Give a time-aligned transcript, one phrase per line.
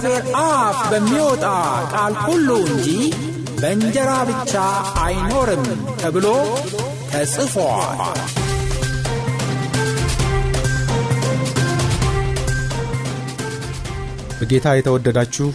[0.00, 1.44] ከእግዚአብሔር አፍ በሚወጣ
[1.92, 2.88] ቃል ሁሉ እንጂ
[3.54, 4.52] በእንጀራ ብቻ
[5.02, 5.64] አይኖርም
[6.00, 6.26] ተብሎ
[7.10, 8.00] ተጽፏል።
[14.38, 15.48] በጌታ የተወደዳችሁ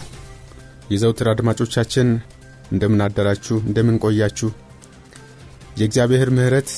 [0.90, 2.08] የዘውትር አድማጮቻችን
[2.72, 4.50] እንደምን አደራችሁ፣ እንደምን ቆያችሁ?
[5.78, 6.70] የእግዚአብሔር ምሕረት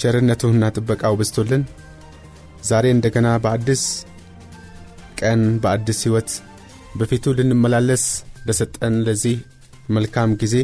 [0.00, 1.62] ቸርነቱና ጥበቃው በዝቶልን
[2.64, 3.82] ዛሬ እንደገና በአዲስ
[5.20, 6.30] ቀን በአዲስ ሕይወት
[7.00, 8.04] በፊቱ ልንመላለስ
[8.48, 9.36] ለሰጠን ለዚህ
[9.88, 10.54] መልካም ጊዜ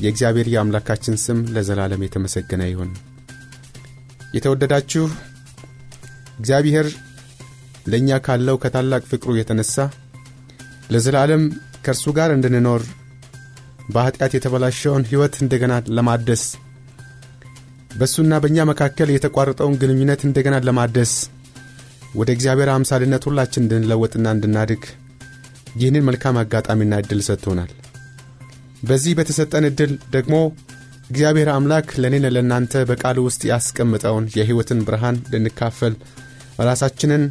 [0.00, 2.90] የእግዚአብሔር የአምላካችን ስም ለዘላለም የተመሰገነ ይሁን።
[4.36, 5.04] የተወደዳችሁ
[6.38, 6.86] እግዚአብሔር
[7.86, 9.74] ለእኛ ካለው ከታላቅ ፍቅሩ የተነሣ
[10.94, 11.42] ለዘላለም
[11.84, 12.82] ከእርሱ ጋር እንድንኖር
[13.88, 16.44] በኀጢአት የተበላሸውን ሕይወት እንደገና ለማደስ
[17.90, 21.12] በእሱና በእኛ መካከል የተቋረጠውን ግንኙነት እንደገና ለማደስ
[22.14, 24.82] ወደ እግዚአብሔር አምሳልነት ሁላችን እንድንለወጥና እንድናድግ
[25.78, 27.70] ይህንን መልካም አጋጣሚና ዕድል ሰጥቶናል።
[28.82, 30.34] በዚህ በተሰጠን ዕድል ደግሞ
[31.10, 35.94] እግዚአብሔር አምላክ ለእኔን ለእናንተ በቃሉ ውስጥ ያስቀምጠውን የሕይወትን ብርሃን ልንካፈል
[36.68, 37.24] ራሳችንን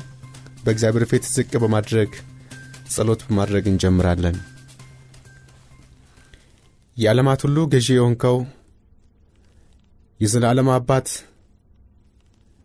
[0.66, 2.12] በእግዚአብሔር ፊት ዝቅ በማድረግ
[2.94, 4.36] ጸሎት በማድረግ እንጀምራለን።
[6.98, 8.38] የዓለማት ሁሉ ገዢ የሆንከው
[10.20, 11.08] የዘላለም አባት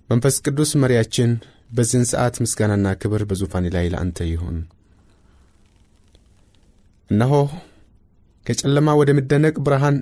[0.08, 1.30] መንፈስ ቅዱስ መሪያችን
[1.70, 4.58] በዚህን ሰዓት ምስጋናና ክብር በዙፋኔ ላይ ለአንተ ይሁን።
[7.10, 7.32] እነሆ
[8.46, 9.96] ከጨለማ ወደሚደነቅ ብርሃን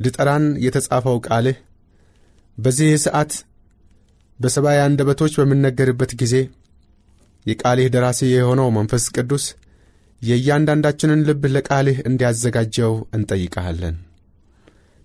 [0.00, 1.58] ልጠራን የተጻፈው ቃልህ
[2.58, 3.32] በዚህ ሰዓት
[4.38, 6.34] በሰብአዊ አንደበቶች በሚነገርበት ጊዜ
[7.46, 9.44] የቃልህ ደራሲ የሆነው መንፈስ ቅዱስ
[10.22, 13.96] የእያንዳንዳችንን ልብ ለቃልህ እንዲያዘጋጀው እንጠይቀሃለን።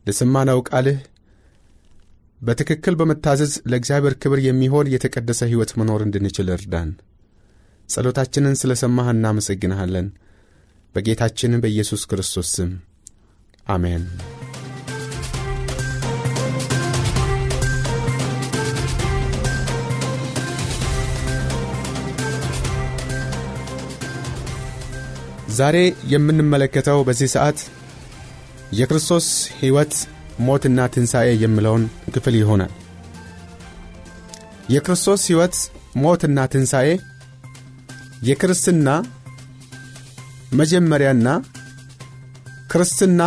[0.06, 1.00] ለሰማነው ቃልህ
[2.42, 6.92] በትክክል በመታዘዝ ለእግዚአብሔር ክብር የሚሆን የተቀደሰ ሕይወት መኖር እንድንችል እርዳን።
[7.90, 10.08] ጸሎታችንን ስለ ሰማህ እናመሰግንሃለን።
[10.96, 12.72] በጌታችን በኢየሱስ ክርስቶስ ስም
[13.68, 14.04] አሜን።
[25.60, 25.78] ዛሬ
[26.12, 27.60] የምንመለከተው በዚህ ሰዓት
[28.74, 29.28] የክርስቶስ
[29.60, 29.94] ሕይወት
[30.40, 31.84] ሞትና ትንሣኤ የሚለውን
[32.16, 32.72] ክፍል ይሆናል።
[34.74, 35.56] የክርስቶስ ሕይወት
[36.04, 36.90] ሞትና ትንሣኤ
[38.24, 38.90] የክርስትና
[40.54, 41.28] መጀመሪያና
[42.72, 43.22] ክርስትና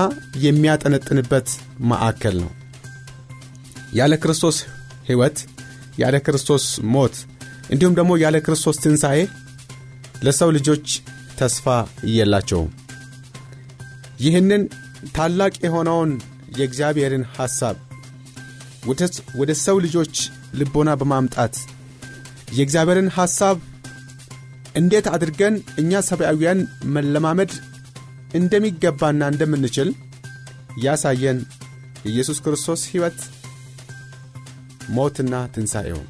[0.45, 1.49] የሚያጠነጥንበት
[1.91, 2.51] ማዕከል ነው።
[3.93, 4.57] ያለ ክርስቶስ
[5.09, 5.39] ሕይወት፣
[6.03, 6.65] ያለ ክርስቶስ
[6.95, 7.17] ሞት
[7.73, 9.19] እንዲሁም ደግሞ ያለ ክርስቶስ ትንሣኤ
[10.25, 10.87] ለሰው ልጆች
[11.39, 11.67] ተስፋ
[12.13, 12.71] የላቸውም።
[14.21, 14.63] ይህንን
[15.15, 16.11] ታላቅ የሆነውን
[16.53, 17.77] የእግዚአብሔርን ሐሳብ
[19.41, 20.15] ወደ ሰው ልጆች
[20.61, 21.55] ልቦና በማምጣት
[22.57, 23.59] የእግዚአብሔርን ሐሳብ
[24.75, 26.61] እንዴት አድርገን እኛ ሰብአዊያን
[26.95, 27.53] መለማመድ
[28.35, 29.89] እንደሚገባና እንደምንችል
[30.85, 31.39] ያሳየን
[32.05, 33.19] የኢየሱስ ክርስቶስ ሕይወት
[34.91, 36.01] ሞትና ትንሣኤው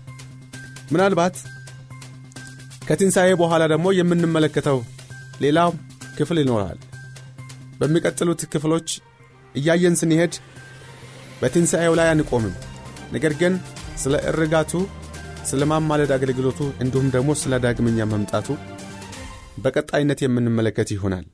[0.93, 1.37] ምናልባት
[2.87, 4.79] ከትንሣኤ በኋላ ደግሞ የምንመለከተው
[5.41, 5.71] ሌላው
[6.17, 6.79] ክፍል ይኖራል።
[7.81, 8.89] በሚቀጥሉት ክፍሎች
[9.55, 10.35] እያየን ስንሄድ
[11.41, 12.55] በትንሣኤው ላይ አንቆምም።
[13.13, 13.55] ነገር ግን
[14.03, 14.73] ስለ እርጋቱ፣
[15.51, 18.49] ስለ ማማለድ አገልግሎቱ እንዲሁም ደግሞ ስለ ዳግመኛ መምጣቱ
[19.65, 21.25] በቀጣይነት የምንመለከት ይሆናል።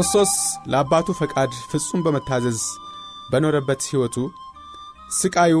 [0.00, 0.32] ክርስቶስ
[0.72, 2.58] ለአባቱ ፈቃድ ፍጹም በመታዘዝ
[3.30, 4.16] በኖረበት ሕይወቱ
[5.16, 5.54] ስቃዩ፣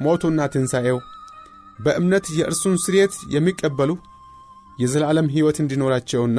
[0.00, 0.98] ሞቱና ትንሣኤው
[1.78, 3.90] በእምነት የእርሱን ስርየት የሚቀበሉ
[4.78, 6.38] የዘላለም ሕይወት እንዲኖራቸውና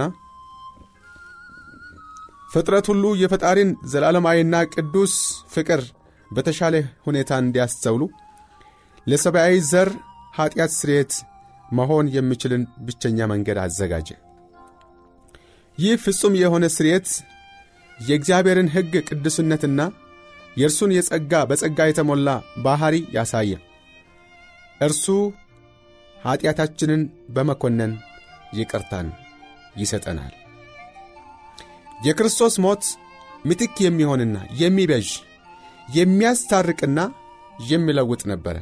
[2.49, 5.15] ፍጥረት ሁሉ የፈጣሪን ዘላለማዊና ቅዱስ
[5.53, 5.83] ፍቅር
[6.31, 6.75] በተሻለ
[7.07, 8.03] ሁኔታ እንዲያስተውሉ
[9.07, 9.91] ለሰብአዊ ዘር
[10.33, 11.13] ኀጢአት ስርየት
[11.71, 14.09] መሆን የሚችልን ብቸኛ መንገድ አዘጋጀ።
[15.77, 17.07] ይህ ፍጹም የሆነ ስርየት
[17.99, 19.81] የእግዚአብሔርን ሕግ ቅዱስነትና
[20.57, 22.29] የእርሱን የጸጋ በጸጋ የተሞላ
[22.63, 23.51] ባሕሪ ያሳየ።
[24.81, 25.05] እርሱ
[26.17, 27.93] ኀጢአታችንን በመኮነን
[28.53, 29.07] ይቅርታን
[29.75, 30.33] ይሰጠናል።
[31.99, 32.83] የክርስቶስ ሞት
[33.45, 35.07] ምትክ የሚሆንና የሚበዥ
[35.89, 36.99] የሚያስታርቅና
[37.65, 38.57] የሚለውጥ ነበረ።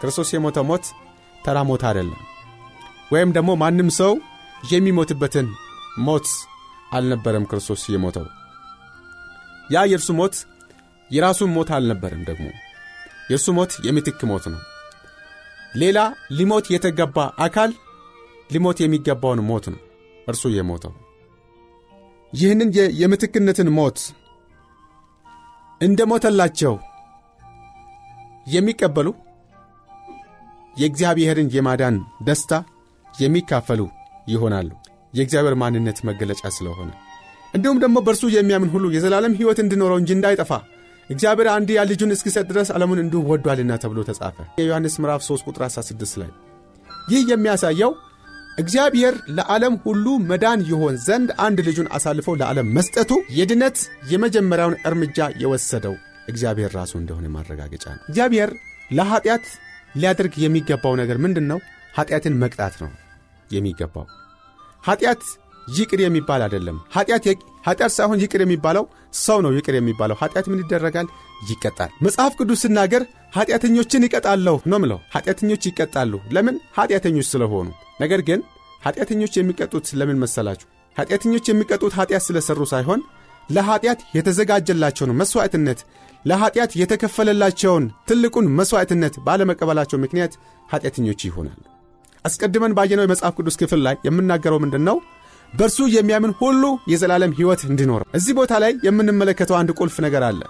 [0.00, 0.86] ክርስቶስ የሞተው ሞት
[1.44, 2.20] ተራ ሞት አይደለም፣
[3.12, 4.12] ወይም ደግሞ ማንም ሰው
[4.72, 5.48] የሚሞትበትን
[6.06, 6.28] ሞት
[6.92, 8.26] አልነበረም። ክርስቶስ የሞተው
[9.70, 10.34] ያ የእርሱ ሞት
[11.10, 12.46] የራሱን ሞት አልነበረም። ደግሞ
[13.30, 14.60] የእርሱ ሞት የምትክ ሞት ነው።
[15.74, 15.98] ሌላ
[16.38, 17.70] ሊሞት የተገባ አካል
[18.50, 19.80] ሊሞት የሚገባውን ሞት ነው
[20.28, 20.92] እርሱ የሞተው።
[22.32, 22.68] ይህንን
[23.00, 23.98] የምትክነትን ሞት
[25.80, 26.74] እንደ ሞተላቸው
[28.46, 29.08] የሚቀበሉ
[30.76, 32.52] የእግዚአብሔርን የማዳን ደስታ
[33.06, 33.80] የሚካፈሉ
[34.28, 34.70] ይሆናሉ።
[35.12, 36.90] የእግዚአብሔር ማንነት መገለጫ ስለሆነ
[37.54, 40.52] እንዲሁም ደግሞ በእርሱ የሚያምን ሁሉ የዘላለም ሕይወት እንዲኖረው እንጂ እንዳይጠፋ
[41.10, 46.14] እግዚአብሔር አንድያ ልጁን እስኪሰጥ ድረስ ዓለሙን እንዲሁ ወዷልና ተብሎ ተጻፈ። የዮሐንስ ምዕራፍ 3 ቁጥር 16
[46.22, 46.30] ላይ
[47.08, 47.92] ይህ የሚያሳየው
[48.58, 53.78] እግዚአብሔር ለዓለም ሁሉ መዳን ይሆን ዘንድ አንድ ልጁን አሳልፎ ለዓለም መስጠቱ የድነት
[54.12, 55.94] የመጀመሪያውን እርምጃ የወሰደው
[56.28, 58.50] እግዚአብሔር ራሱ እንደሆነ ማረጋገጫ ነው። እግዚአብሔር
[58.90, 59.46] ለኀጢአት
[59.94, 61.58] ሊያደርግ የሚገባው ነገር ምንድን ነው?
[61.94, 62.90] ኀጢአትን መቅጣት ነው
[63.50, 64.06] የሚገባው።
[64.84, 65.22] ኀጢአት
[65.68, 68.84] ይቅር የሚባል አይደለም። ኀጢአት ሳይሆን ይቅር የሚባለው
[69.18, 71.06] ሰው ነው ይቅር የሚባለው። ኀጢአት ምን ይደረጋል?
[71.48, 73.02] ይቀጣል። መጽሐፍ ቅዱስ ሲናገር
[73.36, 76.56] ኀጢአተኞችን ይቀጣለሁ ነው ምለው። ኀጢአተኞች ይቀጣሉ። ለምን?
[76.78, 77.68] ኀጢአተኞች ስለሆኑ።
[78.00, 78.40] ነገር ግን
[78.82, 80.66] ኀጢአተኞች የሚቀጡት ለምን መሰላችሁ?
[80.96, 83.00] ኀጢአተኞች የሚቀጡት ኀጢአት ስለሠሩ ሳይሆን
[83.48, 85.80] ለኀጢአት የተዘጋጀላቸውን መሥዋዕትነት
[86.24, 90.34] ለኀጢአት የተከፈለላቸውን ትልቁን መሥዋዕትነት ባለመቀበላቸው ምክንያት
[90.68, 91.62] ኀጢአተኞች ይሆናሉ።
[92.24, 94.96] አስቀድመን ባየነው የመጽሐፍ ቅዱስ ክፍል ላይ የምናገረው ምንድን ነው?
[95.54, 96.62] በእርሱ የሚያምን ሁሉ
[96.92, 100.40] የዘላለም ሕይወት እንዲኖረው። እዚህ ቦታ ላይ የምንመለከተው አንድ ቁልፍ ነገር አለ።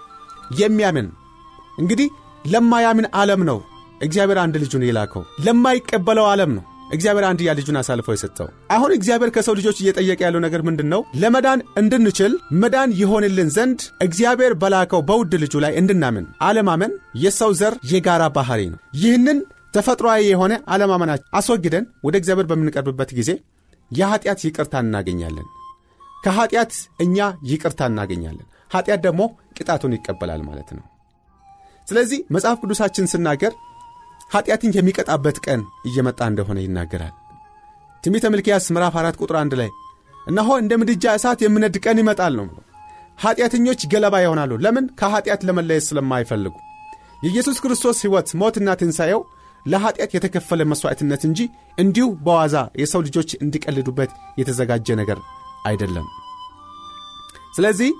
[0.59, 1.09] የሚያምን
[1.79, 2.09] እንግዲህ
[2.45, 3.59] ለማያምን ዓለም ነው
[4.01, 6.65] እግዚአብሔር አንድ ልጁን የላከው። ለማይቀበለው ዓለም ነው
[6.95, 11.01] እግዚአብሔር አንድያ ልጁን አሳልፎ የሰጠው። አሁን እግዚአብሔር ከሰው ልጆች እየጠየቀ ያለው ነገር ምንድን ነው?
[11.23, 16.93] ለመዳን እንድንችል መዳን ይሆንልን ዘንድ እግዚአብሔር በላከው በውድ ልጁ ላይ እንድናምን። አለማመን
[17.23, 19.41] የሰው ዘር የጋራ ባሕሪ ነው። ይህንን
[19.75, 23.31] ተፈጥሮአዊ የሆነ አለማመናችን አስወግደን ወደ እግዚአብሔር በምንቀርብበት ጊዜ
[23.91, 25.49] የኀጢአት ይቅርታ እናገኛለን።
[26.17, 27.17] ከኀጢአት እኛ
[27.51, 29.23] ይቅርታ እናገኛለን። ኀጢአት ደግሞ
[29.57, 30.85] ቅጣቱን ይቀበላል ማለት ነው።
[31.87, 33.53] ስለዚህ መጽሐፍ ቅዱሳችን ስናገር
[34.31, 37.15] ኀጢአትን የሚቀጣበት ቀን እየመጣ እንደሆነ ይናገራል።
[38.05, 39.71] ትንቢተ ሚልክያስ ምዕራፍ 4 ቁጥር 1 ላይ
[40.27, 42.47] እነሆ እንደ ምድጃ እሳት የምነድ ቀን ይመጣል ነው።
[43.19, 44.87] ኀጢአተኞች ገለባ ይሆናሉ። ለምን?
[45.01, 46.55] ከኀጢአት ለመለየት ስለማይፈልጉ።
[47.25, 49.21] የኢየሱስ ክርስቶስ ሕይወት ሞትና ትንሣኤው
[49.67, 51.41] ለኀጢአት የተከፈለ መሥዋዕትነት እንጂ
[51.79, 55.19] እንዲሁ በዋዛ የሰው ልጆች እንዲቀልዱበት የተዘጋጀ ነገር
[55.69, 56.07] አይደለም።
[57.57, 57.91] ስለዚህ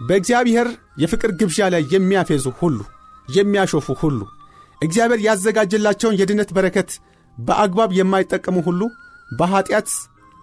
[0.00, 0.68] በእግዚአብሔር
[1.02, 2.78] የፍቅር ግብዣ ላይ የሚያፌዙ ሁሉ፣
[3.28, 4.20] የሚያሾፉ ሁሉ
[4.80, 6.90] እግዚአብሔር ያዘጋጀላቸውን የድነት በረከት
[7.36, 8.80] በአግባብ የማይጠቀሙ ሁሉ
[9.30, 9.88] በኀጢአት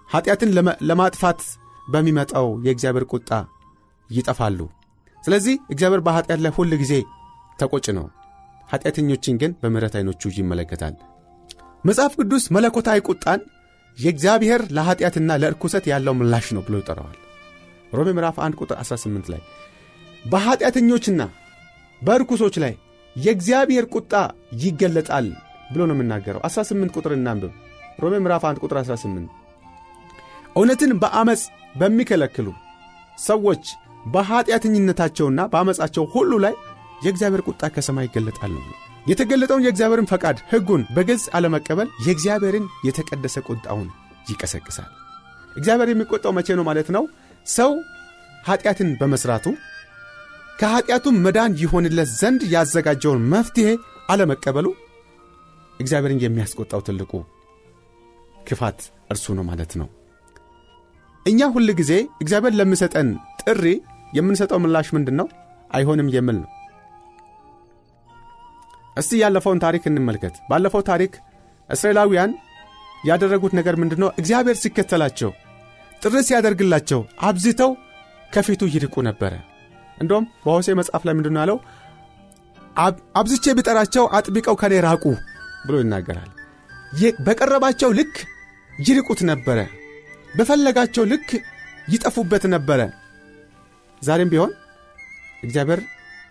[0.09, 0.49] ኀጢአትን
[0.89, 1.39] ለማጥፋት
[1.87, 3.29] በሚመጣው የእግዚአብሔር ቁጣ
[4.09, 4.59] ይጠፋሉ።
[5.23, 6.93] ስለዚህ እግዚአብሔር በኀጢአት ላይ ሁል ጊዜ
[7.59, 8.05] ተቆጭ ነው።
[8.69, 10.95] ኀጢአተኞችን ግን በምሕረት ዐይኖቹ ይመለከታል።
[11.83, 13.41] መጽሐፍ ቅዱስ መለኮታዊ ቁጣን
[13.97, 17.17] የእግዚአብሔር ለኀጢአትና ለርኩሰት ያለው ምላሽ ነው ብሎ ይጠራዋል።
[17.93, 19.41] ሮሜ ምዕራፍ 1 ቁጥር 18 ላይ
[20.25, 21.21] በኀጢአተኞችና
[22.01, 22.73] በርኩሶች ላይ
[23.15, 24.13] የእግዚአብሔር ቁጣ
[24.63, 25.27] ይገለጣል
[25.71, 27.53] ብሎ ነው የምናገረው። 18 ቁጥር እናንብብ።
[27.99, 29.29] ሮሜ ምዕራፍ 1 ቁጥር 18
[30.55, 31.41] እውነትን በአመፅ
[31.75, 32.47] በሚከለክሉ
[33.19, 33.63] ሰዎች
[34.05, 36.53] በኀጢአተኝነታቸውና በአመፃቸው ሁሉ ላይ
[37.01, 38.63] የእግዚአብሔር ቁጣ ከሰማይ ይገለጣል ነው።
[39.05, 43.89] የተገለጠውን የእግዚአብሔርን ፈቃድ ሕጉን በግልጽ አለመቀበል የእግዚአብሔርን የተቀደሰ ቁጣውን
[44.29, 44.89] ይቀሰቅሳል።
[45.55, 47.03] እግዚአብሔር የሚቆጣው መቼ ነው ማለት ነው?
[47.47, 47.71] ሰው
[48.43, 49.45] ኀጢአትን በመሥራቱ
[50.59, 53.69] ከኀጢአቱም መዳን ይሆንለት ዘንድ ያዘጋጀውን መፍትሔ
[54.09, 54.67] አለመቀበሉ
[55.79, 57.11] እግዚአብሔርን የሚያስቆጣው ትልቁ
[58.47, 58.79] ክፋት
[59.11, 59.87] እርሱ ነው ማለት ነው።
[61.25, 61.91] እኛ ሁል ጊዜ
[62.23, 63.07] እግዚአብሔር ለሚሰጠን
[63.41, 63.63] ጥሪ
[64.13, 65.27] የምንሰጠው ምላሽ ምንድን ነው?
[65.69, 66.49] አይሆንም የሚል ነው።
[68.95, 71.13] እስቲ ያለፈውን ታሪክ እንመልከት። ባለፈው ታሪክ
[71.69, 72.31] እስራኤላውያን
[73.07, 74.09] ያደረጉት ነገር ምንድን ነው?
[74.19, 75.31] እግዚአብሔር ሲከተላቸው
[76.01, 77.71] ጥሪ ሲያደርግላቸው አብዝተው
[78.31, 79.33] ከፊቱ ይርቁ ነበረ።
[79.97, 81.57] እንደውም በሆሴ መጽሐፍ ላይ ምንድን ነው ያለው?
[83.19, 85.03] አብዝቼ ቢጠራቸው አጥብቀው ከኔ ራቁ
[85.65, 86.31] ብሎ ይናገራል።
[87.25, 88.15] በቀረባቸው ልክ
[88.79, 89.59] ይርቁት ነበረ።
[90.29, 91.29] በፈለጋቸው ልክ
[91.87, 92.79] ይጠፉበት ነበረ።
[94.01, 94.51] ዛሬም ቢሆን
[95.43, 95.79] እግዚአብሔር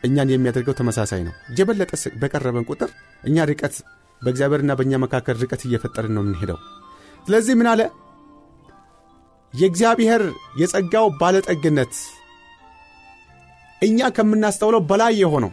[0.04, 1.92] እኛን የሚያደርገው ተመሳሳይ ነው። የበለጠ
[2.22, 2.90] በቀረበን ቁጥር
[3.22, 3.74] እኛ ርቀት
[4.22, 6.58] በእግዚአብሔርና በእኛ መካከል ርቀት እየፈጠርን ነው የምንሄደው።
[7.26, 7.80] ስለዚህ ምን አለ?
[9.54, 10.22] የእግዚአብሔር
[10.60, 11.94] የጸጋው ባለጠግነት
[13.82, 15.52] እኛ ከምናስተውለው በላይ የሆነው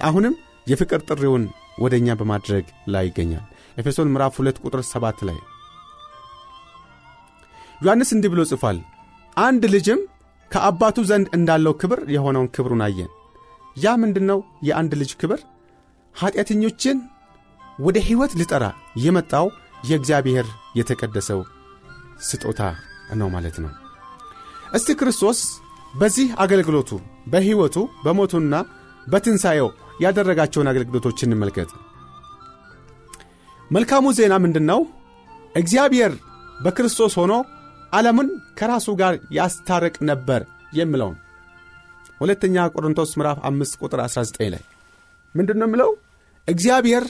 [0.00, 0.34] አሁንም
[0.66, 1.44] የፍቅር ጥሪውን
[1.78, 3.44] ወደ እኛ በማድረግ ላይ ይገኛል።
[3.76, 5.38] ኤፌሶን ምዕራፍ 2 ቁጥር 7 ላይ
[7.80, 8.78] ዮሐንስ እንዲህ ብሎ ጽፏል።
[9.36, 10.00] አንድ ልጅም
[10.50, 13.10] ከአባቱ ዘንድ እንዳለው ክብር የሆነውን ክብሩን አየን
[13.76, 15.40] ያ ምንድን ነው የአንድ ልጅ ክብር?
[16.14, 16.98] ኀጢአተኞችን
[17.78, 18.64] ወደ ሕይወት ሊጠራ
[19.04, 19.46] የመጣው
[19.88, 20.46] የእግዚአብሔር
[20.78, 21.40] የተቀደሰው
[22.28, 22.60] ስጦታ
[23.20, 23.72] ነው ማለት ነው።
[24.74, 25.40] እስቲ ክርስቶስ
[25.94, 26.90] በዚህ አገልግሎቱ
[27.26, 28.54] በሕይወቱ በሞቱና
[29.06, 29.68] በትንሣኤው
[30.00, 31.70] ያደረጋቸውን አገልግሎቶች እንመልከት።
[33.70, 34.80] መልካሙ ዜና ምንድን ነው
[35.54, 36.12] እግዚአብሔር
[36.64, 37.32] በክርስቶስ ሆኖ
[37.92, 38.28] ዓለምን
[38.58, 40.42] ከራሱ ጋር ያስታርቅ ነበር
[40.72, 41.16] የሚለውን
[42.20, 44.62] ሁለተኛ ቆሮንቶስ ምዕራፍ 5 ቁጥር 19 ላይ
[45.34, 45.90] ምንድን ነው የሚለው
[46.48, 47.04] እግዚአብሔር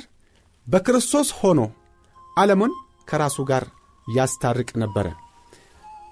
[0.67, 1.61] በክርስቶስ ሆኖ
[2.37, 2.73] ዓለሙን
[3.11, 3.65] ከራሱ ጋር
[4.07, 5.07] ያስታርቅ ነበረ።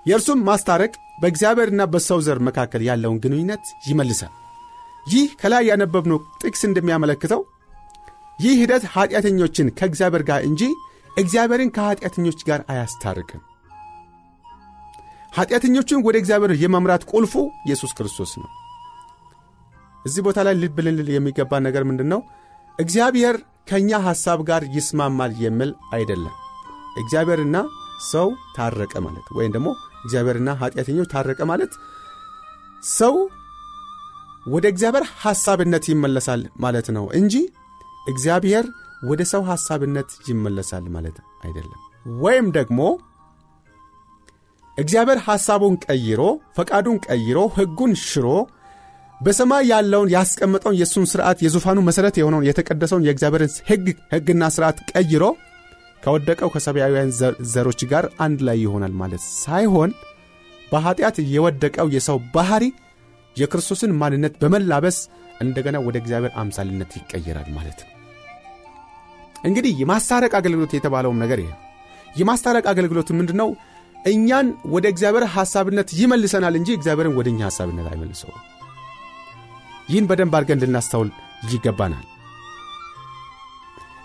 [0.07, 4.33] የእርሱም ማስታረቅ በእግዚአብሔርና በሰው ዘር መካከል ያለውን ግንኙነት ይመልሳል።
[5.07, 7.41] ይህ ከላይ ያነበብነው ጥቅስ እንደሚያመለክተው
[8.39, 10.63] ይህ ሂደት ኀጢአተኞችን ከእግዚአብሔር ጋር እንጂ
[11.17, 13.43] እግዚአብሔርን ከኀጢአተኞች ጋር አያስታርቅም።
[15.33, 17.35] ኀጢአተኞችን ወደ እግዚአብሔር የመምራት ቁልፉ
[17.67, 18.51] ኢየሱስ ክርስቶስ ነው
[20.05, 22.21] እዚህ ቦታ ላይ ልብ ልንል የሚገባ ነገር ምንድን ነው
[22.79, 23.37] እግዚአብሔር
[23.69, 26.35] ከእኛ ሐሳብ ጋር ይስማማል የሚል አይደለም።
[27.03, 27.57] እግዚአብሔርና
[28.11, 29.69] ሰው ታረቀ ማለት ወይም ደግሞ
[30.05, 31.73] እግዚአብሔርና ኀጢአተኞች ታረቀ ማለት
[32.83, 33.15] ሰው
[34.47, 37.35] ወደ እግዚአብሔር ሐሳብነት ይመለሳል ማለት ነው እንጂ
[38.07, 38.67] እግዚአብሔር
[39.03, 41.81] ወደ ሰው ሐሳብነት ይመለሳል ማለት አይደለም።
[42.21, 42.81] ወይም ደግሞ
[44.79, 46.21] እግዚአብሔር ሐሳቡን ቀይሮ
[46.57, 48.29] ፈቃዱን ቀይሮ ሕጉን ሽሮ
[49.21, 55.25] በሰማይ ያለውን ያስቀመጠውን የእሱን ሥርዓት የዙፋኑ መሠረት የሆነውን የተቀደሰውን የእግዚአብሔርን ሕግ ሕግና ሥርዓት ቀይሮ
[56.03, 57.13] ከወደቀው ከሰማያውያን
[57.53, 59.93] ዘሮች ጋር አንድ ላይ ይሆናል ማለት ሳይሆን
[60.73, 62.65] በኀጢአት የወደቀው የሰው ባሕሪ
[63.37, 64.99] የክርስቶስን ማንነት በመላበስ
[65.41, 67.91] እንደገና ወደ እግዚአብሔር አምሳልነት ይቀየራል ማለት ነው።
[69.45, 71.51] እንግዲህ የማስታረቅ አገልግሎት የተባለውም ነገር ይሄ
[72.15, 73.49] የማስታረቅ አገልግሎት ምንድን ነው
[74.07, 78.33] እኛን ወደ እግዚአብሔር ሐሳብነት ይመልሰናል እንጂ እግዚአብሔርን ወደ እኛ ሐሳብነት አይመልሰው
[79.89, 81.11] ይህን በደንብ አድርገን ልናስተውል
[81.51, 82.05] ይገባናል።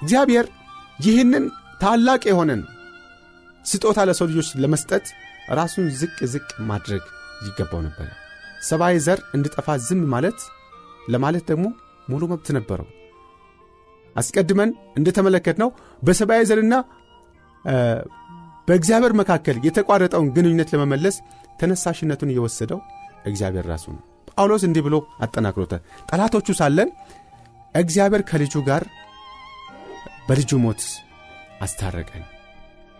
[0.02, 0.46] እግዚአብሔር
[1.00, 1.46] ይህንን
[1.82, 2.62] ታላቅ የሆነን
[3.66, 5.06] ስጦታ ለሰው ልጆች ለመስጠት
[5.60, 7.04] ራሱን ዝቅ ዝቅ ማድረግ
[7.48, 8.08] ይገባው ነበረ
[8.70, 10.40] ሰብአዊ ዘር እንድጠፋ ዝም ማለት
[11.10, 11.66] ለማለት ደግሞ
[12.08, 12.88] ሙሉ መብት ነበረው።
[14.16, 14.70] አስቀድመን
[15.00, 15.70] እንደተመለከት ነው
[16.02, 16.76] በሰብአዊ ዘርና
[18.68, 21.16] በእግዚአብሔር መካከል የተቋረጠውን ግንኙነት ለመመለስ
[21.60, 22.80] ተነሳሽነቱን የወሰደው
[23.26, 24.04] እግዚአብሔር ራሱ ነው
[24.40, 26.90] ጳውሎስ እንዲህ ብሎ አጠናክሮታል። ጠላቶቹ ሳለን
[27.76, 28.84] እግዚአብሔር ከልጁ ጋር
[30.28, 30.82] በልጁ ሞት
[31.62, 32.24] አስታረቀን።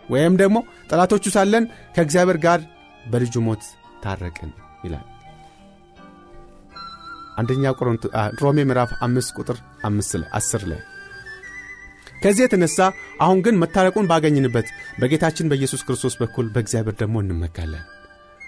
[0.04, 0.56] ወይም ደግሞ
[0.90, 1.64] ጠላቶቹ ሳለን
[1.96, 2.60] ከእግዚአብሔር ጋር
[3.10, 3.62] በልጁ ሞት
[4.04, 4.50] ታረቅን
[4.84, 5.06] ይላል።
[7.38, 7.64] አንደኛ
[8.42, 9.58] ሮሜ ምዕራፍ አምስት ቁጥር
[10.32, 10.80] አስር ላይ
[12.22, 12.78] ከዚህ የተነሳ
[13.20, 14.66] አሁን ግን መታረቁን ባገኝንበት
[14.98, 17.84] በጌታችን በኢየሱስ ክርስቶስ በኩል በእግዚአብሔር ደግሞ እንመካለን።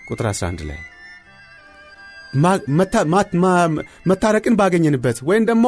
[0.06, 0.80] ቁጥር 11 ላይ
[4.06, 5.66] መታረቅን ባገኘንበት ወይም ደግሞ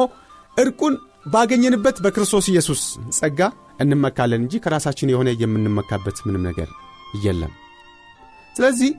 [0.57, 0.95] እርቁን
[1.33, 2.81] ባገኘንበት በክርስቶስ ኢየሱስ
[3.17, 3.39] ጸጋ
[3.83, 6.69] እንመካለን እንጂ ከራሳችን የሆነ የምንመካበት ምንም ነገር
[7.25, 7.53] የለም።
[8.55, 8.91] ስለዚህ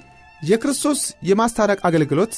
[0.43, 2.35] የክርስቶስ የማስታረቅ አገልግሎት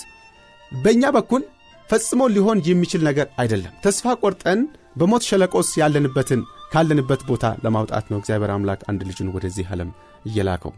[0.73, 1.42] በእኛ በኩል
[1.88, 4.61] ፈጽሞ ሊሆን የሚችል ነገር አይደለም። ተስፋ ቆርጠን
[4.97, 6.40] በሞት ሸለቆስ ያለንበትን
[6.73, 9.90] ካለንበት ቦታ ለማውጣት ነው። እግዚአብሔር አምላክ አንድ ልጁን ወደዚህ ዓለም
[10.25, 10.73] እየላከው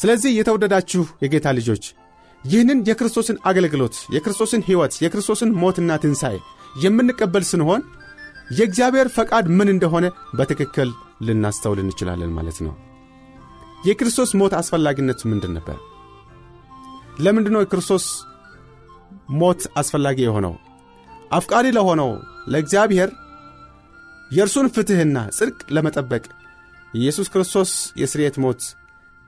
[0.00, 1.84] ስለዚህ የተወደዳችሁ የጌታ ልጆች
[2.44, 6.36] ይህንን የክርስቶስን አገልግሎት የክርስቶስን ሕይወት የክርስቶስን ሞትና ትንሣኤ
[6.82, 7.82] የምንቀበል ስንሆን
[8.50, 10.06] የእግዚአብሔር ፈቃድ ምን እንደሆነ
[10.38, 10.88] በትክክል
[11.22, 12.72] ልናስተውል እንችላለን ማለት ነው።
[13.86, 15.76] የክርስቶስ ሞት አስፈላጊነት ምንድን ነበር?
[17.20, 18.06] ለምንድን ነው የክርስቶስ
[19.32, 20.54] ሞት አስፈላጊ የሆነው?
[21.30, 22.10] አፍቃሪ ለሆነው
[22.52, 23.10] ለእግዚአብሔር
[24.30, 26.24] የእርሱን ፍትሕና ጽድቅ ለመጠበቅ
[26.94, 28.60] ኢየሱስ ክርስቶስ የስርየት ሞት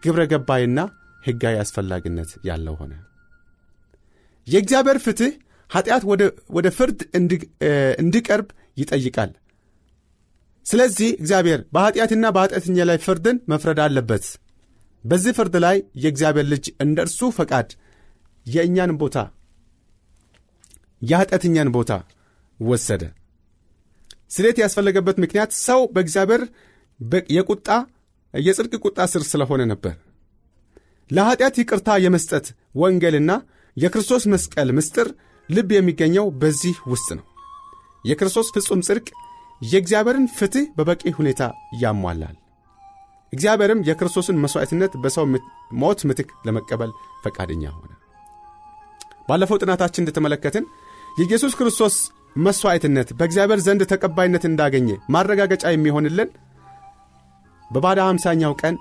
[0.02, 0.78] ግብረ ገባይና
[1.22, 2.92] ሕጋዊ አስፈላጊነት ያለው ሆነ።
[4.46, 5.32] የእግዚአብሔር ፍትሕ
[5.70, 6.02] ኀጢአት
[6.56, 7.00] ወደ ፍርድ
[8.00, 9.30] እንዲቀርብ ይጠይቃል።
[10.66, 14.26] ስለዚህ እግዚአብሔር በኀጢአትና በኀጢአተኛ ላይ ፍርድን መፍረድ አለበት።
[15.04, 17.70] በዚህ ፍርድ ላይ የእግዚአብሔር ልጅ እንደ እርሱ ፈቃድ
[18.46, 19.16] የእኛን ቦታ
[21.02, 21.92] የኀጢአተኛን ቦታ
[22.60, 23.02] ወሰደ።
[24.30, 26.42] ስሌት ያስፈለገበት ምክንያት ሰው በእግዚአብሔር
[27.36, 27.68] የቁጣ
[28.34, 29.94] የጽድቅ ቁጣ ስር ስለሆነ ነበር
[31.10, 33.32] ለኀጢአት ይቅርታ የመስጠት ወንጌልና
[33.76, 35.08] የክርስቶስ መስቀል ምስጢር
[35.48, 37.26] ልብ የሚገኘው በዚህ ውስጥ ነው
[38.04, 39.06] የክርስቶስ ፍጹም ጽድቅ
[39.60, 41.42] የእግዚአብሔርን ፍትሕ በበቂ ሁኔታ
[41.82, 42.36] ያሟላል።
[43.32, 45.26] እግዚአብሔርም የክርስቶስን መሥዋዕትነት በሰው
[45.80, 46.90] ሞት ምትክ ለመቀበል
[47.24, 47.92] ፈቃደኛ ሆነ።
[49.28, 50.64] ባለፈው ጥናታችን እንደተመለከትን
[51.16, 51.94] የኢየሱስ ክርስቶስ
[52.38, 56.28] መሥዋዕትነት በእግዚአብሔር ዘንድ ተቀባይነት እንዳገኘ ማረጋገጫ የሚሆንልን
[57.72, 58.74] በባለ ሃምሳኛው ቀን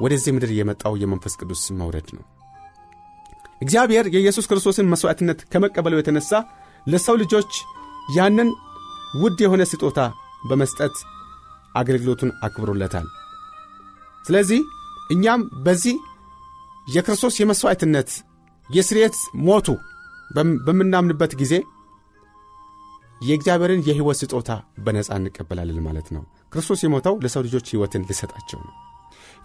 [0.00, 2.24] ወደዚህ ምድር የመጣው የመንፈስ ቅዱስ መውረድ ነው።
[3.60, 6.30] እግዚአብሔር የኢየሱስ ክርስቶስን መሥዋዕትነት ከመቀበሉ የተነሣ
[6.86, 7.52] ለሰው ልጆች
[8.16, 8.48] ያንን
[9.20, 10.00] ውድ የሆነ ስጦታ
[10.48, 10.94] በመስጠት
[11.74, 13.06] አገልግሎቱን አክብሮለታል።
[14.24, 14.60] ስለዚህ
[15.10, 15.96] እኛም በዚህ
[16.86, 18.10] የክርስቶስ የመሥዋዕትነት
[18.68, 19.68] የስርየት ሞቱ
[20.66, 21.54] በምናምንበት ጊዜ
[23.20, 24.50] የእግዚአብሔርን የሕይወት ስጦታ
[24.84, 26.22] በነፃ እንቀበላለን ማለት ነው።
[26.52, 28.72] ክርስቶስ የሞተው ለሰው ልጆች ሕይወትን ሊሰጣቸው ነው።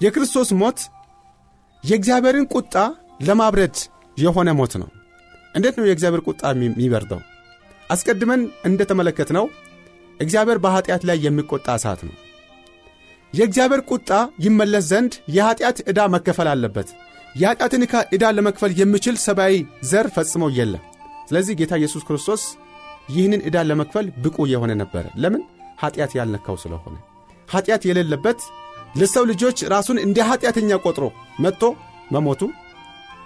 [0.01, 0.79] የክርስቶስ ሞት
[1.83, 2.75] የእግዚአብሔርን ቁጣ
[3.27, 3.77] ለማብረድ
[4.17, 4.89] የሆነ ሞት ነው።
[5.55, 7.21] እንዴት ነው የእግዚአብሔር ቁጣ የሚበርደው?
[7.89, 9.45] አስቀድመን እንደተመለከትነው
[10.19, 12.15] እግዚአብሔር በኀጢአት ላይ የሚቆጣ እሳት ነው።
[13.33, 14.09] የእግዚአብሔር ቁጣ
[14.45, 16.89] ይመለስ ዘንድ የኀጢአት ዕዳ መከፈል አለበት።
[17.35, 17.83] የኀጢአትን
[18.15, 20.83] ዕዳ ለመክፈል የሚችል ሰብአዊ ዘር ፈጽሞ የለም።
[21.29, 22.43] ስለዚህ ጌታ ኢየሱስ ክርስቶስ
[23.09, 25.41] ይህንን ዕዳ ለመክፈል ብቁ የሆነ ነበረ። ለምን?
[25.77, 26.95] ኀጢአት ያልነካው ስለሆነ።
[27.49, 28.39] ኀጢአት የሌለበት
[28.95, 31.05] ለሰው ልጆች ራሱን እንደ ኀጢአተኛ ቆጥሮ
[31.39, 31.63] መጥቶ
[32.11, 32.41] መሞቱ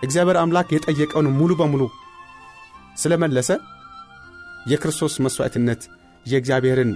[0.03, 1.83] እግዚአብሔር አምላክ የጠየቀውን ሙሉ በሙሉ
[2.97, 3.49] ስለመለሰ
[4.65, 5.81] የክርስቶስ መሥዋዕትነት
[6.25, 6.91] የእግዚአብሔርን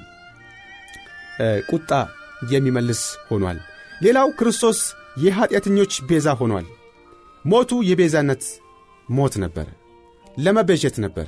[1.70, 1.92] ቁጣ
[2.52, 3.58] የሚመልስ ሆኗል።
[4.02, 4.80] ሌላው ክርስቶስ
[5.24, 6.66] የኀጢአተኞች ቤዛ ሆኗል።
[7.46, 8.44] ሞቱ የቤዛነት
[9.08, 9.68] ሞት ነበረ፣
[10.38, 11.28] ለመቤዠት ነበረ።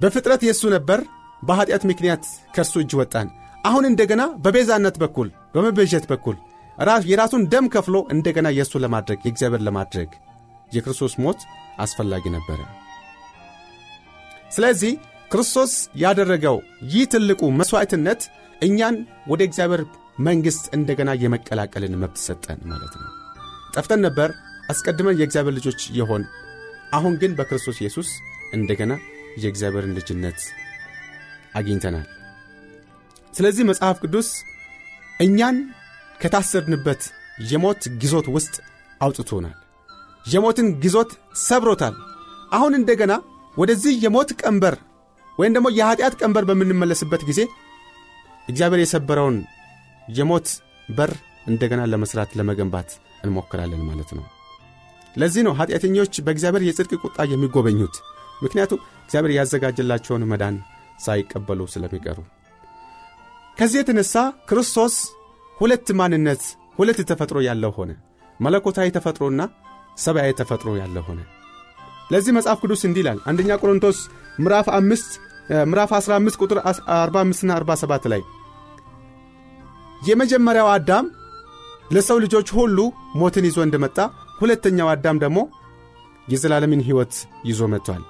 [0.00, 1.00] በፍጥረት የእሱ ነበር።
[1.42, 3.28] በኀጢአት ምክንያት ከእሱ እጅ ወጣን።
[3.64, 6.36] አሁን እንደገና በቤዛነት በኩል በመቤዠት በኩል
[7.08, 10.10] የራሱን ደም ከፍሎ እንደገና የእሱ ለማድረግ የእግዚአብሔር ለማድረግ
[10.72, 11.40] የክርስቶስ ሞት
[11.78, 12.60] አስፈላጊ ነበረ።
[14.52, 14.92] ስለዚህ
[15.30, 16.56] ክርስቶስ ያደረገው
[16.92, 18.22] ይህ ትልቁ መሥዋዕትነት
[18.62, 18.96] እኛን
[19.28, 19.82] ወደ እግዚአብሔር
[20.20, 23.10] መንግሥት እንደገና የመቀላቀልን መብት ሰጠን ማለት ነው።
[23.74, 24.30] ጠፍተን ነበር
[24.68, 26.24] አስቀድመን የእግዚአብሔር ልጆች የሆን
[26.92, 28.08] አሁን ግን በክርስቶስ ኢየሱስ
[28.52, 28.92] እንደገና
[29.42, 30.40] የእግዚአብሔርን ልጅነት
[31.52, 32.06] አግኝተናል።
[33.34, 34.28] ስለዚህ መጽሐፍ ቅዱስ
[35.20, 35.56] እኛን
[36.20, 37.02] ከታሰርንበት
[37.50, 38.54] የሞት ግዞት ውስጥ
[39.00, 39.56] አውጥቶናል።
[40.26, 41.10] የሞትን ግዞት
[41.46, 41.94] ሰብሮታል።
[42.52, 43.12] አሁን እንደገና
[43.56, 44.74] ወደዚህ የሞት ቀንበር
[45.38, 47.40] ወይም ደግሞ የኀጢአት ቀንበር በምንመለስበት ጊዜ
[48.48, 49.36] እግዚአብሔር የሰበረውን
[50.08, 50.48] የሞት
[50.88, 51.12] በር
[51.46, 52.90] እንደገና ለመሥራት ለመገንባት
[53.24, 54.24] እንሞክራለን ማለት ነው።
[55.14, 57.96] ለዚህ ነው ኀጢአተኞች በእግዚአብሔር የጽድቅ ቁጣ የሚጎበኙት።
[58.42, 60.54] ምክንያቱም እግዚአብሔር ያዘጋጀላቸውን መዳን
[61.02, 62.18] ሳይቀበሉ ስለሚቀሩ።
[63.56, 64.14] ከዚህ የተነሣ
[64.48, 64.94] ክርስቶስ
[65.56, 66.42] ሁለት ማንነት፣
[66.78, 67.90] ሁለት ተፈጥሮ ያለው ሆነ።
[68.40, 69.40] መለኮታዊ ተፈጥሮና
[69.98, 71.20] ሰብአዊ ተፈጥሮ ያለው ሆነ።
[72.12, 73.98] ለዚህ መጽሐፍ ቅዱስ እንዲህ ይላል አንደኛ ቆሮንቶስ
[74.38, 75.18] ምዕራፍ 5
[75.68, 76.58] ምዕራፍ 15 ቁጥር
[76.96, 78.22] 45ና 47 ላይ
[80.02, 81.06] የመጀመሪያው አዳም
[81.92, 82.78] ለሰው ልጆች ሁሉ
[83.20, 83.98] ሞትን ይዞ እንደመጣ
[84.40, 85.38] ሁለተኛው አዳም ደግሞ
[86.28, 87.14] የዘላለምን ሕይወት
[87.48, 88.02] ይዞ መጥቷል።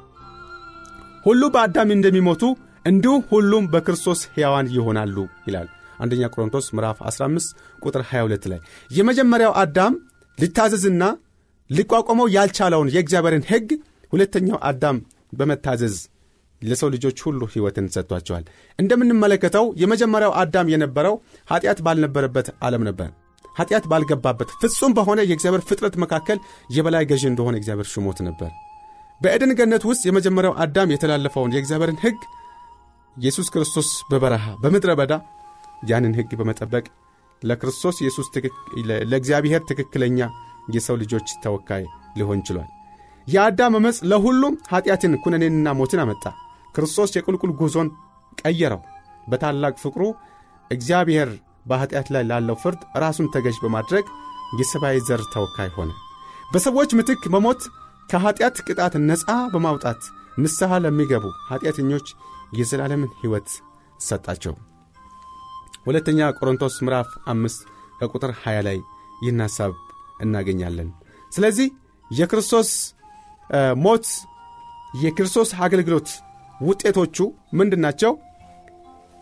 [1.26, 2.42] ሁሉ በአዳም እንደሚሞቱ
[2.84, 5.16] እንዲሁ ሁሉም በክርስቶስ ሕያዋን ይሆናሉ
[5.46, 5.68] ይላል
[5.98, 7.50] አንደኛ ቆሮንቶስ ምዕራፍ 15
[7.82, 9.94] ቁጥር 22 ላይ የመጀመሪያው አዳም
[10.38, 11.04] ሊታዘዝና
[11.70, 13.68] ሊቋቋመው ያልቻለውን የእግዚአብሔርን ሕግ
[14.12, 14.96] ሁለተኛው አዳም
[15.32, 15.94] በመታዘዝ
[16.62, 18.44] ለሰው ልጆች ሁሉ ሕይወትን ሰጥቷቸዋል።
[18.78, 21.14] እንደምንመለከተው የመጀመሪያው አዳም የነበረው
[21.48, 23.08] ኀጢአት ባልነበረበት ዓለም ነበር።
[23.56, 26.38] ኀጢአት ባልገባበት ፍጹም በሆነ የእግዚአብሔር ፍጥረት መካከል
[26.76, 28.50] የበላይ ገዢ እንደሆነ እግዚአብሔር ሽሞት ነበር።
[29.20, 32.20] በኤደን ገነት ውስጥ የመጀመሪያው አዳም የተላለፈውን የእግዚአብሔርን ሕግ
[33.16, 35.14] ኢየሱስ ክርስቶስ በበረሃ በምድረ በዳ
[35.88, 36.84] ያንን ሕግ በመጠበቅ
[37.42, 38.26] ለክርስቶስ ኢየሱስ
[39.10, 40.20] ለእግዚአብሔር ትክክለኛ
[40.74, 41.84] የሰው ልጆች ተወካይ
[42.18, 42.68] ሊሆን ችሏል።
[43.26, 46.24] የአዳም ዓመፅ ለሁሉም ኀጢአትን ኩነኔንና ሞትን አመጣ።
[46.74, 47.88] ክርስቶስ የቁልቁል ጉዞን
[48.42, 48.80] ቀየረው።
[49.26, 50.02] በታላቅ ፍቅሩ
[50.70, 51.28] እግዚአብሔር
[51.66, 54.06] በኀጢአት ላይ ላለው ፍርድ ራሱን ተገዥ በማድረግ
[54.58, 55.90] የሰብአዊ ዘር ተወካይ ሆነ።
[56.52, 57.62] በሰዎች ምትክ መሞት
[58.10, 60.00] ከኀጢአት ቅጣት ነፃ በማውጣት
[60.38, 62.06] ንስሐ ለሚገቡ ኀጢአተኞች
[62.52, 63.48] የዘላለምን ሕይወት
[64.00, 64.54] ሰጣቸው።
[65.86, 67.60] ሁለተኛ ቆሮንቶስ ምዕራፍ አምስት
[68.00, 68.78] ከቁጥር 20 ላይ
[69.22, 69.72] ይህን ሐሳብ
[70.20, 70.88] እናገኛለን።
[71.32, 71.68] ስለዚህ
[72.10, 72.70] የክርስቶስ
[73.84, 74.06] ሞት
[74.94, 76.08] የክርስቶስ አገልግሎት
[76.60, 77.16] ውጤቶቹ
[77.52, 78.12] ምንድናቸው?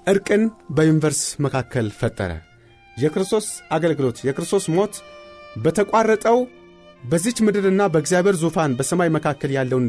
[0.06, 2.30] እርቅን በዩኒቨርስ መካከል ፈጠረ።
[2.96, 4.94] የክርስቶስ አገልግሎት የክርስቶስ ሞት
[5.56, 6.38] በተቋረጠው
[7.02, 9.86] በዚች ምድርና በእግዚአብሔር ዙፋን በሰማይ መካከል ያለውን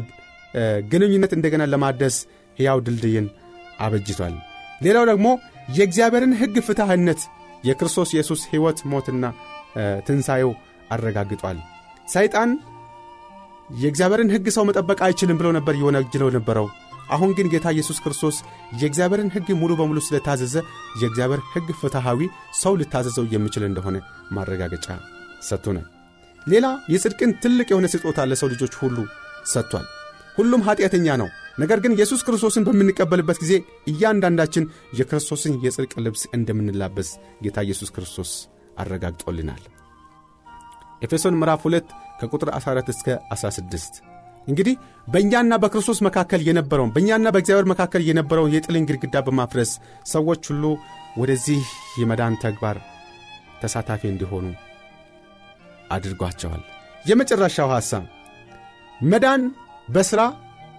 [0.90, 2.16] ግንኙነት እንደገና ለማደስ
[2.58, 3.26] ሕያው ድልድይን
[3.80, 4.34] አበጅቷል።
[4.80, 5.26] ሌላው ደግሞ
[5.76, 7.20] የእግዚአብሔርን ሕግ ፍትሐነት
[7.64, 9.24] የክርስቶስ ኢየሱስ ሕይወት ሞትና
[10.06, 10.50] ትንሣኤው
[10.90, 11.58] አረጋግጧል።
[12.08, 12.50] ሰይጣን
[13.76, 16.66] የእግዚአብሔርን ሕግ ሰው መጠበቅ አይችልም ብሎ ነበር የወነጅለው ነበረው።
[17.10, 18.36] አሁን ግን ጌታ ኢየሱስ ክርስቶስ
[18.80, 20.54] የእግዚአብሔርን ሕግ ሙሉ በሙሉ ስለታዘዘ
[21.00, 22.20] የእግዚአብሔር ሕግ ፍትሐዊ
[22.60, 23.96] ሰው ልታዘዘው የሚችል እንደሆነ
[24.36, 24.86] ማረጋገጫ
[25.42, 25.86] ሰጥቶናል።
[26.46, 28.96] ሌላ የጽድቅን ትልቅ የሆነ ስጦታ ለሰው ልጆች ሁሉ
[29.52, 29.86] ሰጥቷል።
[30.38, 33.52] ሁሉም ኀጢአተኛ ነው። ነገር ግን ኢየሱስ ክርስቶስን በምንቀበልበት ጊዜ
[33.86, 34.64] እያንዳንዳችን
[34.98, 37.10] የክርስቶስን የጽድቅ ልብስ እንደምንላበስ
[37.44, 38.30] ጌታ ኢየሱስ ክርስቶስ
[38.78, 39.62] አረጋግጦልናል።
[41.02, 44.00] ኤፌሶን ምዕራፍ 2 ከቁጥር 14 እስከ 16
[44.48, 44.74] እንግዲህ
[45.08, 49.72] በእኛና በክርስቶስ መካከል የነበረውን በእኛና በእግዚአብሔር መካከል የነበረውን የጥልን ግድግዳ በማፍረስ
[50.06, 50.64] ሰዎች ሁሉ
[51.18, 51.62] ወደዚህ
[52.00, 52.76] የመዳን ተግባር
[53.62, 54.46] ተሳታፊ እንዲሆኑ
[55.90, 56.62] አድርጓቸዋል።
[57.04, 58.04] የመጨረሻው ሐሳብ
[59.04, 59.42] መዳን
[59.88, 60.20] በሥራ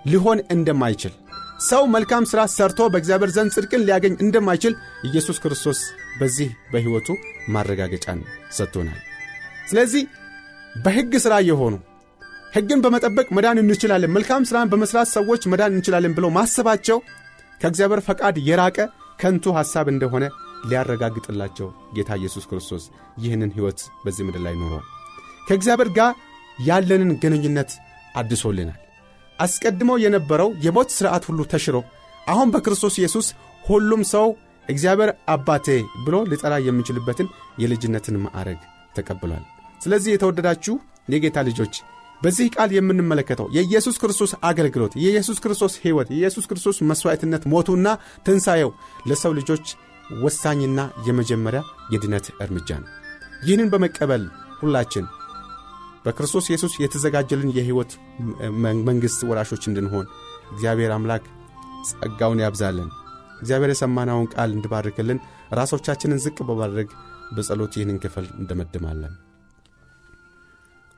[0.05, 1.13] ሊሆን እንደማይችል
[1.67, 4.73] ሰው መልካም ሥራ ሰርቶ በእግዚአብሔር ዘንድ ጽድቅን ሊያገኝ እንደማይችል
[5.09, 5.79] ኢየሱስ ክርስቶስ
[6.19, 7.07] በዚህ በሕይወቱ
[7.47, 8.19] ማረጋገጫን
[8.57, 8.99] ሰጥቶናል።
[9.69, 10.03] ስለዚህ
[10.75, 11.73] በሕግ ሥራ የሆኑ
[12.53, 16.97] ሕግን በመጠበቅ መዳን እንችላለን፣ መልካም ሥራን በመሥራት ሰዎች መዳን እንችላለን ብለው ማሰባቸው
[17.61, 18.77] ከእግዚአብሔር ፈቃድ የራቀ
[19.19, 20.25] ከንቱ ሐሳብ እንደሆነ
[20.69, 22.83] ሊያረጋግጥላቸው ጌታ ኢየሱስ ክርስቶስ
[23.23, 24.85] ይህንን ሕይወት በዚህ ምድር ላይ ኖሯል።
[25.47, 26.11] ከእግዚአብሔር ጋር
[26.63, 27.71] ያለንን ግንኙነት
[28.15, 28.79] አድሶልናል።
[29.39, 31.77] አስቀድሞ የነበረው የሞት ሥርዓት ሁሉ ተሽሮ
[32.27, 33.27] አሁን በክርስቶስ ኢየሱስ
[33.63, 34.27] ሁሉም ሰው
[34.67, 35.67] እግዚአብሔር አባቴ
[36.05, 38.59] ብሎ ሊጠራ የሚችልበትን የልጅነትን ማዕረግ
[38.97, 39.43] ተቀብሏል።
[39.81, 40.75] ስለዚህ የተወደዳችሁ
[41.13, 41.73] የጌታ ልጆች
[42.21, 47.87] በዚህ ቃል የምንመለከተው የኢየሱስ ክርስቶስ አገልግሎት፣ የኢየሱስ ክርስቶስ ሕይወት፣ የኢየሱስ ክርስቶስ መሥዋዕትነት፣ ሞቱና
[48.25, 48.69] ትንሣኤው
[49.05, 49.65] ለሰው ልጆች
[50.21, 51.61] ወሳኝና የመጀመሪያ
[51.93, 52.89] የድነት እርምጃ ነው።
[53.45, 54.23] ይህንን በመቀበል
[54.59, 55.05] ሁላችን
[56.05, 57.91] በክርስቶስ ኢየሱስ የተዘጋጀልን የሕይወት
[58.87, 60.07] መንግሥት ወራሾች እንድንሆን
[60.53, 61.25] እግዚአብሔር አምላክ
[61.91, 62.89] ጸጋውን ያብዛልን።
[63.39, 65.19] እግዚአብሔር የሰማናውን ቃል እንድባርክልን
[65.59, 66.89] ራሶቻችንን ዝቅ በማድረግ
[67.35, 69.13] በጸሎት ይህንን ክፍል እንደመድማለን።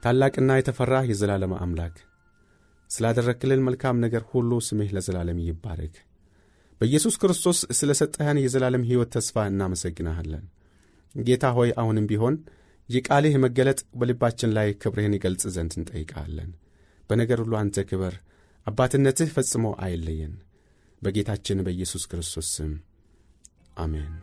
[0.03, 1.95] ታላቅና የተፈራ የዘላለም አምላክ
[2.89, 5.95] ስላደረክልን መልካም ነገር ሁሉ ስምህ ለዘላለም ይባረክ።
[6.81, 10.43] በኢየሱስ ክርስቶስ ስለ ሰጠህን የዘላለም ሕይወት ተስፋ እናመሰግናሃለን።
[11.15, 12.35] ጌታ ሆይ አሁንም ቢሆን
[12.89, 16.51] የቃልህ መገለጥ በልባችን ላይ ክብርህን ይገልጽ ዘንድ እንጠይቃለን።
[17.09, 18.15] በነገር ሁሉ አንተ ክበር፣
[18.67, 20.35] አባትነትህ ፈጽሞ አይለየን።
[21.01, 22.71] በጌታችን በኢየሱስ ክርስቶስ ስም
[23.77, 24.13] አሜን።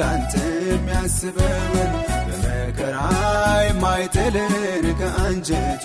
[0.00, 0.34] ትላንት
[0.66, 1.90] የሚያስበውን
[2.28, 2.96] በመከራ
[3.64, 4.54] የማይጥልን
[5.00, 5.84] ከአንጀቱ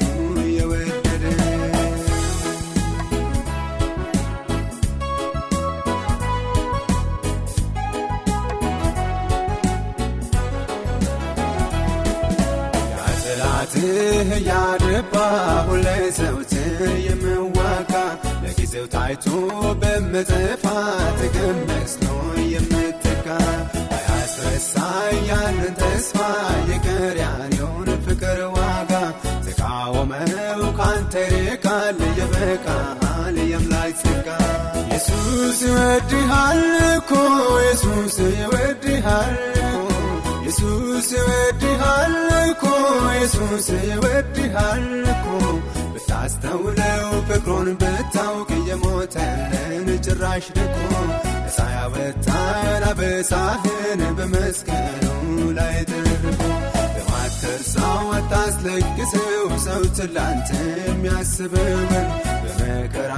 [0.50, 1.24] የወደደ
[12.94, 13.90] ያጠላትህ
[14.48, 15.14] ያደባ
[15.68, 17.94] ሁለ ዘውትር የምዋጋ
[18.44, 19.26] ለጊዜው ታይቶ
[19.82, 20.66] በመጠፋ
[21.20, 22.06] ጥቅም መስሎ
[22.54, 23.28] የምትጋ
[24.55, 26.19] አያስረሳኝ ያንን ተስፋ
[26.71, 28.93] የቀራንዮውን ፍቅር ዋጋ
[29.47, 33.01] ተቃወመው ካንተ ይርቃል የበቃል
[33.43, 34.29] የአምላክ ጸጋ
[34.83, 37.11] ኢየሱስ ይወድሃል እኮ
[37.59, 39.89] ኢየሱስ ይወድሃል እኮ
[40.39, 42.65] ኢየሱስ ይወድሃል እኮ
[43.11, 45.27] ኢየሱስ ይወድሃል እኮ
[46.28, 50.78] ብታስተውለው ፍቅሩን ብታውቅ የሞተልን ጭራሽ ልኮ
[51.36, 55.06] ነፃ ያወጣን አበሳህን በመስቀሉ
[55.58, 56.42] ላይ ተደርጎ
[56.96, 59.30] በማትረሳው አታስለቅሰው
[59.68, 60.50] ሰው ትላንት
[60.88, 61.94] የሚያስበውን
[62.46, 63.14] በመከራ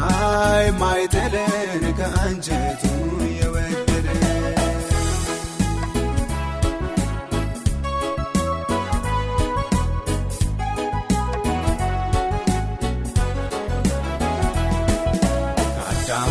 [0.67, 2.83] የማይጥልን ከአንጀቱ
[3.33, 3.86] የወደደ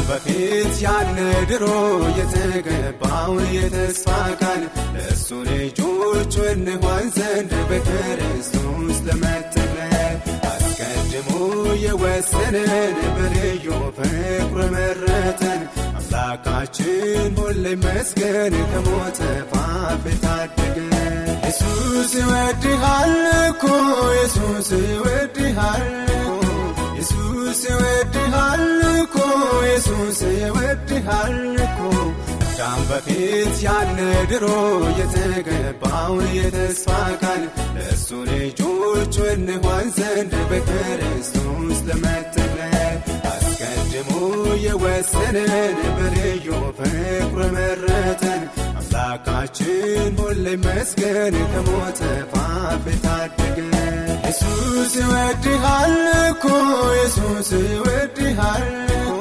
[0.09, 1.17] በፊት ያለ
[1.51, 1.65] ድሮ
[2.19, 4.07] የተገባውን የተስፋ
[4.41, 4.63] ቃል
[4.95, 10.17] ለእሱ ልጆች እንሆን ዘንድ በክርስቶስ ለመጠቅለል
[10.51, 11.31] አስቀድሞ
[11.85, 12.69] የወሰነን
[13.17, 13.67] በልዩ
[13.99, 15.63] ፍቅሩ መረጠን።
[15.99, 17.03] አምላካችን
[17.39, 19.21] ሁሌ መስገን ከሞተ
[19.53, 20.93] ፋፍ የታደገን
[21.39, 23.65] ኢየሱስ ይወድሃል እኮ
[24.11, 25.89] ኢየሱስ ይወድሃል
[27.09, 28.63] ኢየሱስ ይወድሃል
[28.95, 29.17] እኮ
[29.61, 31.79] ኢየሱስ ይወድሃል እኮ
[32.57, 33.99] ከአዳም በፊት ያለ
[34.31, 34.47] ድሮ
[34.99, 36.89] የተገባው የተስፋ
[37.23, 37.43] ቃል
[37.77, 42.99] ለእሱ ልጆች እንሆን ዘንድ በክርስቶስ ለመጠቅለል
[43.33, 44.11] አስቀድሞ
[44.67, 45.55] የወሰነን
[45.99, 46.49] በልዩ
[46.81, 48.43] ፍቅሩ መረተን
[48.73, 49.73] አምላካችን
[50.21, 52.85] ሁሌ መስገን ከሞተ ፋፍ
[54.27, 59.21] Yesuusi weetti halluu Yesuusi weetti halluu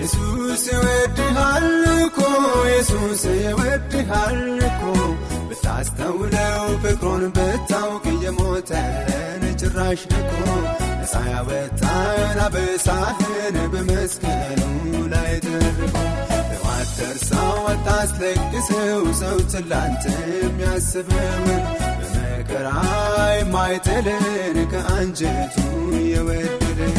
[0.00, 5.16] Yesuusi weetti halluu Yesuusi weetti halluu
[5.48, 8.86] Bitaas ta'uu dha'uu beekuun beektaa kiyya mootaa
[9.60, 10.87] jiraash dhaquu.
[11.10, 13.54] ነፃ ያወጣን አበሳህን
[15.12, 15.94] ላይ ደርጎ
[16.48, 21.62] በማትደርሰው አታስለቅሰው ሰው ትላንት የሚያስበውን
[22.02, 22.68] በመከራ
[23.32, 24.26] የማይጥልን
[24.72, 25.56] ከአንጀቱ
[26.10, 26.98] የወደደን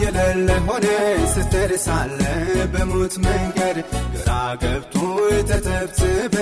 [0.00, 0.86] የሌለ ሆነ
[1.32, 2.20] ስትርሳለ
[2.72, 3.78] በሞት መንገድ
[4.14, 4.28] ግራ
[4.62, 4.94] ገብቶ
[5.50, 6.34] ተተብትበ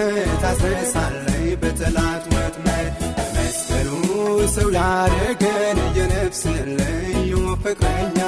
[0.42, 1.26] ታስረሳለ
[1.62, 3.90] በጠላት ወጥመድ በመስቀሉ
[4.56, 7.32] ሰው ያደረገን የነፍስ ልዩ
[7.64, 8.18] ፍቅረኛ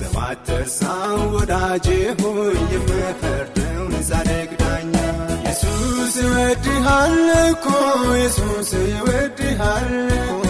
[0.00, 1.86] ጥዋት ተርሳው ወዳጄ
[2.20, 4.94] ሆይ የምፈርደውን ዛደግ ዳኛ
[5.38, 7.66] ኢየሱስ ይወድሃል እኮ
[8.14, 10.45] ኢየሱስ ይወድሃል እኮ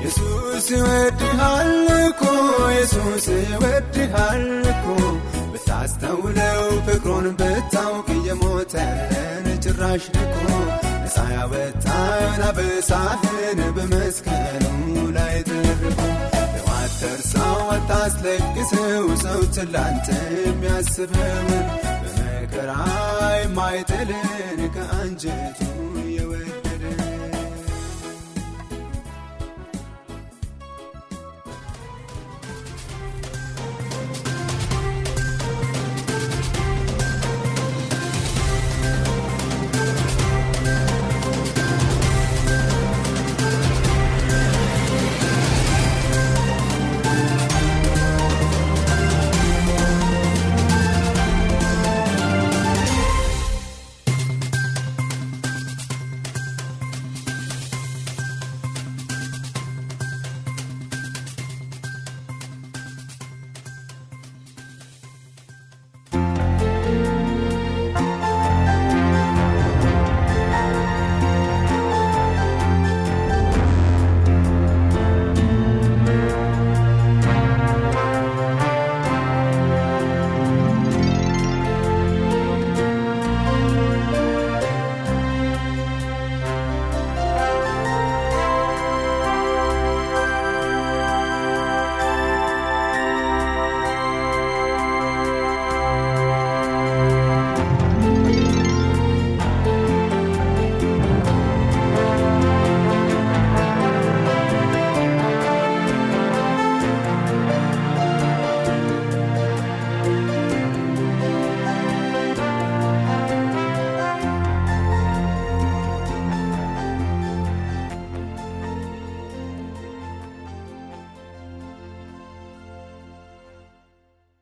[0.00, 2.22] ኢየሱስ ይወድሃል እኮ
[2.70, 4.86] ኢየሱስ ይወድሃል እኮ
[5.52, 10.38] ብታስተውለው ፍቅሩን ብታውቅ እየሞተልን ጭራሽ ልኮ
[11.02, 14.64] ነፃ ያወጣን አበሳህን በመስቀሉ
[15.16, 20.08] ላይ በዋት ተርሳው አታስለቅሰው ሰው ትላንት
[20.40, 21.50] የሚያስበውን
[22.04, 22.72] በመከራ
[23.36, 24.22] የማይጥልን
[24.76, 25.60] ከአንጀቱ
[26.16, 27.00] የወደደን